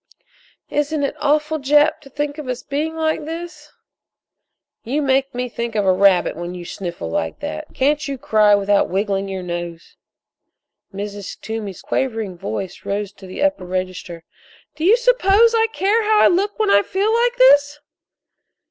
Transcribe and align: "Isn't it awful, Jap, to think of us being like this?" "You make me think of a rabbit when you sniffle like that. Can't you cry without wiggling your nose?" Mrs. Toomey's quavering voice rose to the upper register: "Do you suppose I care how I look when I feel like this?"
"Isn't 0.71 1.03
it 1.03 1.13
awful, 1.19 1.59
Jap, 1.59 1.99
to 2.01 2.09
think 2.09 2.39
of 2.39 2.47
us 2.47 2.63
being 2.63 2.95
like 2.95 3.25
this?" 3.25 3.71
"You 4.83 4.99
make 4.99 5.35
me 5.35 5.47
think 5.47 5.75
of 5.75 5.85
a 5.85 5.93
rabbit 5.93 6.35
when 6.35 6.55
you 6.55 6.65
sniffle 6.65 7.07
like 7.11 7.39
that. 7.41 7.67
Can't 7.75 8.07
you 8.07 8.17
cry 8.17 8.55
without 8.55 8.89
wiggling 8.89 9.29
your 9.29 9.43
nose?" 9.43 9.97
Mrs. 10.91 11.39
Toomey's 11.39 11.83
quavering 11.83 12.35
voice 12.35 12.83
rose 12.83 13.11
to 13.13 13.27
the 13.27 13.43
upper 13.43 13.63
register: 13.63 14.23
"Do 14.75 14.85
you 14.85 14.97
suppose 14.97 15.53
I 15.53 15.67
care 15.71 16.01
how 16.03 16.21
I 16.21 16.27
look 16.29 16.57
when 16.57 16.71
I 16.71 16.81
feel 16.81 17.13
like 17.13 17.37
this?" 17.37 17.79